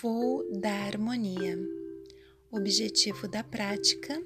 Voo 0.00 0.44
da 0.50 0.72
harmonia. 0.86 1.58
Objetivo 2.50 3.28
da 3.28 3.44
prática: 3.44 4.22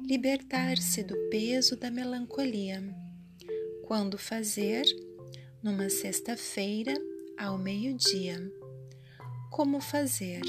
libertar-se 0.00 1.02
do 1.02 1.14
peso 1.28 1.76
da 1.76 1.90
melancolia. 1.90 2.82
Quando 3.86 4.16
fazer? 4.16 4.84
Numa 5.62 5.90
sexta-feira, 5.90 6.94
ao 7.36 7.58
meio-dia. 7.58 8.38
Como 9.50 9.80
fazer? 9.80 10.40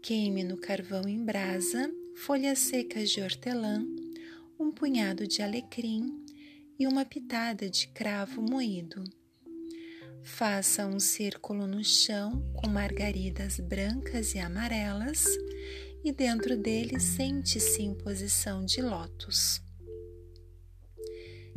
Queime 0.00 0.44
no 0.44 0.58
carvão 0.58 1.08
em 1.08 1.24
brasa 1.24 1.92
folhas 2.14 2.60
secas 2.60 3.10
de 3.10 3.20
hortelã, 3.20 3.84
um 4.60 4.70
punhado 4.70 5.26
de 5.26 5.42
alecrim 5.42 6.24
e 6.78 6.86
uma 6.86 7.04
pitada 7.04 7.68
de 7.68 7.88
cravo 7.88 8.42
moído. 8.42 9.02
Faça 10.24 10.86
um 10.86 11.00
círculo 11.00 11.66
no 11.66 11.82
chão 11.82 12.40
com 12.54 12.68
margaridas 12.68 13.58
brancas 13.58 14.34
e 14.34 14.38
amarelas 14.38 15.24
e 16.04 16.12
dentro 16.12 16.56
dele 16.56 17.00
sente-se 17.00 17.82
em 17.82 17.94
posição 17.94 18.64
de 18.64 18.80
lótus. 18.80 19.60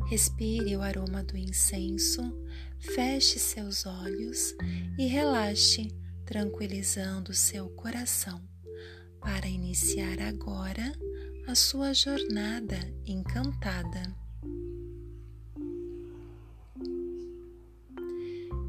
Respire 0.08 0.76
o 0.76 0.82
aroma 0.82 1.24
do 1.24 1.38
incenso, 1.38 2.22
feche 2.80 3.40
seus 3.40 3.86
olhos 3.86 4.56
e 4.98 5.06
relaxe, 5.08 5.88
tranquilizando 6.26 7.34
seu 7.34 7.70
coração, 7.70 8.42
para 9.20 9.48
iniciar 9.48 10.20
agora 10.22 10.92
a 11.48 11.54
sua 11.54 11.94
jornada 11.94 12.78
encantada. 13.06 14.25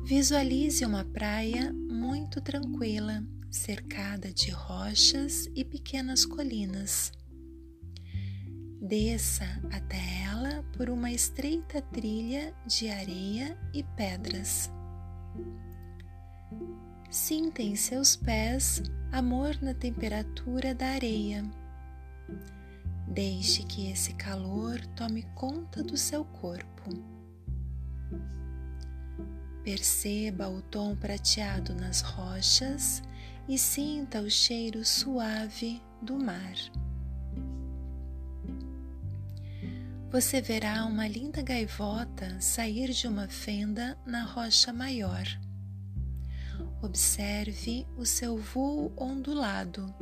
Visualize 0.07 0.85
uma 0.85 1.05
praia 1.05 1.73
muito 1.73 2.41
tranquila, 2.41 3.27
cercada 3.51 4.33
de 4.33 4.53
rochas 4.53 5.49
e 5.53 5.65
pequenas 5.65 6.25
colinas. 6.25 7.11
Desça 8.81 9.45
até 9.69 9.99
ela 10.23 10.63
por 10.77 10.89
uma 10.91 11.11
estreita 11.11 11.83
trilha 11.83 12.55
de 12.69 12.89
areia 12.89 13.59
e 13.75 13.83
pedras. 13.83 14.71
Sinta 17.11 17.61
em 17.61 17.75
seus 17.75 18.15
pés 18.15 18.85
amor 19.11 19.61
na 19.61 19.75
temperatura 19.75 20.73
da 20.73 20.87
areia. 20.87 21.43
Deixe 23.09 23.65
que 23.65 23.91
esse 23.91 24.15
calor 24.15 24.79
tome 24.95 25.25
conta 25.35 25.83
do 25.83 25.97
seu 25.97 26.25
corpo. 26.25 27.17
Perceba 29.67 30.49
o 30.49 30.63
tom 30.63 30.95
prateado 30.95 31.75
nas 31.75 32.01
rochas 32.01 33.03
e 33.49 33.59
sinta 33.59 34.21
o 34.21 34.31
cheiro 34.31 34.85
suave 34.85 35.83
do 36.01 36.17
mar. 36.17 36.55
Você 40.09 40.41
verá 40.41 40.85
uma 40.85 41.09
linda 41.09 41.43
gaivota 41.43 42.41
sair 42.41 42.93
de 42.93 43.09
uma 43.09 43.27
fenda 43.27 43.99
na 44.07 44.23
rocha 44.23 44.73
maior. 44.73 45.27
Observe 46.81 47.89
o 47.97 48.07
seu 48.07 48.39
voo 48.39 48.93
ondulado. 48.97 49.93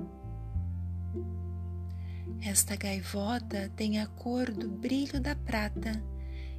Esta 2.43 2.77
gaivota 2.77 3.73
tem 3.75 3.99
a 3.99 4.07
cor 4.07 4.51
do 4.51 4.69
brilho 4.69 5.19
da 5.19 5.35
prata 5.35 6.05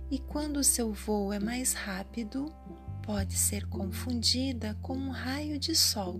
e 0.10 0.18
quando 0.18 0.58
o 0.58 0.64
seu 0.64 0.92
voo 0.92 1.32
é 1.32 1.40
mais 1.40 1.74
rápido, 1.74 2.52
pode 3.06 3.36
ser 3.36 3.66
confundida 3.68 4.76
com 4.82 4.98
um 4.98 5.12
raio 5.12 5.60
de 5.60 5.76
sol. 5.76 6.20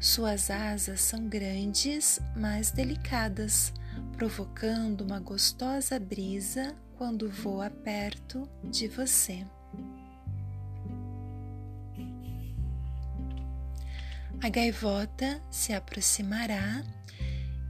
Suas 0.00 0.50
asas 0.50 1.02
são 1.02 1.28
grandes, 1.28 2.18
mas 2.34 2.70
delicadas, 2.70 3.72
provocando 4.16 5.02
uma 5.02 5.20
gostosa 5.20 6.00
brisa 6.00 6.74
quando 6.96 7.30
voa 7.30 7.68
perto 7.68 8.48
de 8.64 8.88
você. 8.88 9.46
A 14.42 14.48
gaivota 14.48 15.38
se 15.50 15.74
aproximará 15.74 16.82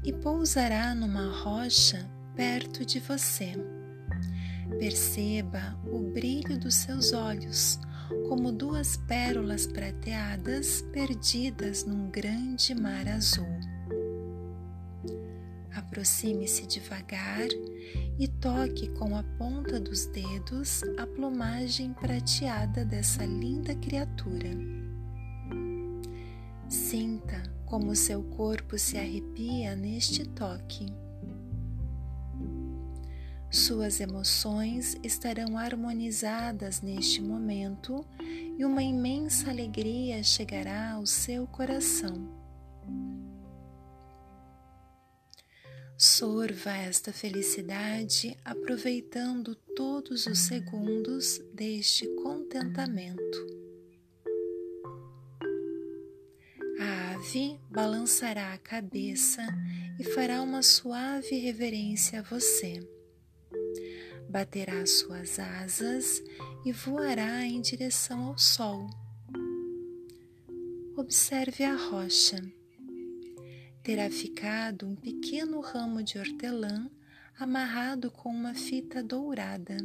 e 0.04 0.12
pousará 0.12 0.94
numa 0.94 1.32
rocha 1.42 2.08
perto 2.36 2.86
de 2.86 3.00
você. 3.00 3.79
Perceba 4.78 5.78
o 5.86 5.98
brilho 6.12 6.58
dos 6.58 6.74
seus 6.74 7.12
olhos, 7.12 7.78
como 8.28 8.52
duas 8.52 8.96
pérolas 8.96 9.66
prateadas 9.66 10.82
perdidas 10.92 11.84
num 11.84 12.10
grande 12.10 12.74
mar 12.74 13.06
azul. 13.08 13.46
Aproxime-se 15.74 16.66
devagar 16.66 17.48
e 18.18 18.28
toque 18.28 18.88
com 18.90 19.16
a 19.16 19.22
ponta 19.22 19.80
dos 19.80 20.06
dedos 20.06 20.82
a 20.98 21.06
plumagem 21.06 21.92
prateada 21.94 22.84
dessa 22.84 23.24
linda 23.24 23.74
criatura. 23.74 24.50
Sinta 26.68 27.42
como 27.66 27.94
seu 27.96 28.22
corpo 28.22 28.78
se 28.78 28.98
arrepia 28.98 29.74
neste 29.74 30.24
toque. 30.28 30.86
Suas 33.50 33.98
emoções 33.98 34.96
estarão 35.02 35.58
harmonizadas 35.58 36.80
neste 36.80 37.20
momento 37.20 38.06
e 38.56 38.64
uma 38.64 38.80
imensa 38.80 39.50
alegria 39.50 40.22
chegará 40.22 40.92
ao 40.92 41.04
seu 41.04 41.48
coração. 41.48 42.38
Sorva 45.98 46.76
esta 46.76 47.12
felicidade 47.12 48.36
aproveitando 48.44 49.56
todos 49.74 50.26
os 50.26 50.38
segundos 50.38 51.40
deste 51.52 52.06
contentamento. 52.22 53.46
A 56.78 57.14
ave 57.14 57.58
balançará 57.68 58.54
a 58.54 58.58
cabeça 58.58 59.44
e 59.98 60.04
fará 60.04 60.40
uma 60.40 60.62
suave 60.62 61.36
reverência 61.36 62.20
a 62.20 62.22
você 62.22 62.80
baterá 64.30 64.86
suas 64.86 65.40
asas 65.40 66.22
e 66.64 66.72
voará 66.72 67.44
em 67.44 67.60
direção 67.60 68.28
ao 68.28 68.38
sol. 68.38 68.88
Observe 70.96 71.64
a 71.64 71.74
rocha. 71.74 72.40
Terá 73.82 74.08
ficado 74.08 74.86
um 74.86 74.94
pequeno 74.94 75.60
ramo 75.60 76.02
de 76.02 76.16
hortelã 76.18 76.88
amarrado 77.38 78.10
com 78.10 78.28
uma 78.28 78.54
fita 78.54 79.02
dourada. 79.02 79.76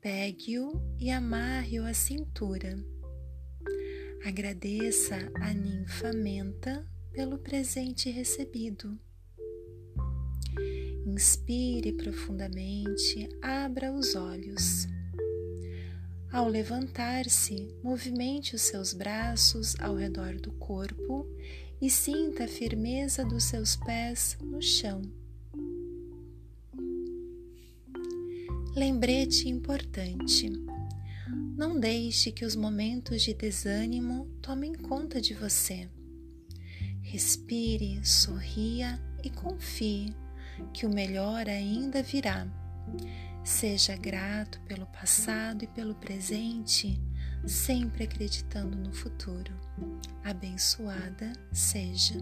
Pegue-o 0.00 0.72
e 0.98 1.10
amarre-o 1.10 1.84
à 1.84 1.92
cintura. 1.92 2.82
Agradeça 4.24 5.16
a 5.40 5.52
ninfa 5.52 6.12
menta 6.12 6.86
pelo 7.12 7.38
presente 7.38 8.08
recebido. 8.08 8.98
Inspire 11.18 11.94
profundamente, 11.94 13.28
abra 13.42 13.92
os 13.92 14.14
olhos. 14.14 14.86
Ao 16.30 16.46
levantar-se, 16.46 17.74
movimente 17.82 18.54
os 18.54 18.62
seus 18.62 18.94
braços 18.94 19.74
ao 19.80 19.96
redor 19.96 20.36
do 20.36 20.52
corpo 20.52 21.26
e 21.82 21.90
sinta 21.90 22.44
a 22.44 22.48
firmeza 22.48 23.24
dos 23.24 23.42
seus 23.42 23.74
pés 23.74 24.38
no 24.40 24.62
chão. 24.62 25.02
Lembrete 28.76 29.48
importante: 29.48 30.48
não 31.56 31.80
deixe 31.80 32.30
que 32.30 32.44
os 32.44 32.54
momentos 32.54 33.22
de 33.22 33.34
desânimo 33.34 34.28
tomem 34.40 34.72
conta 34.72 35.20
de 35.20 35.34
você. 35.34 35.90
Respire, 37.02 38.06
sorria 38.06 39.02
e 39.24 39.28
confie 39.28 40.14
que 40.72 40.86
o 40.86 40.90
melhor 40.94 41.48
ainda 41.48 42.02
virá. 42.02 42.46
Seja 43.44 43.96
grato 43.96 44.60
pelo 44.62 44.86
passado 44.86 45.64
e 45.64 45.66
pelo 45.66 45.94
presente, 45.94 47.00
sempre 47.46 48.04
acreditando 48.04 48.76
no 48.76 48.92
futuro. 48.92 49.52
Abençoada 50.24 51.32
seja. 51.52 52.14